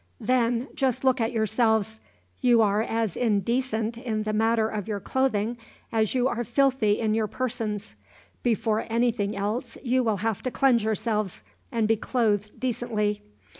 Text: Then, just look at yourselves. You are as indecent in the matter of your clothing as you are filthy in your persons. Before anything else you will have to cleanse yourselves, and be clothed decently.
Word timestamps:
Then, 0.19 0.67
just 0.73 1.03
look 1.03 1.21
at 1.21 1.31
yourselves. 1.31 1.99
You 2.39 2.63
are 2.63 2.81
as 2.81 3.15
indecent 3.15 3.99
in 3.99 4.23
the 4.23 4.33
matter 4.33 4.67
of 4.67 4.87
your 4.87 4.99
clothing 4.99 5.59
as 5.91 6.15
you 6.15 6.27
are 6.27 6.43
filthy 6.43 6.99
in 6.99 7.13
your 7.13 7.27
persons. 7.27 7.95
Before 8.41 8.87
anything 8.89 9.35
else 9.37 9.77
you 9.83 10.03
will 10.03 10.17
have 10.17 10.41
to 10.41 10.49
cleanse 10.49 10.83
yourselves, 10.83 11.43
and 11.71 11.87
be 11.87 11.97
clothed 11.97 12.59
decently. 12.59 13.21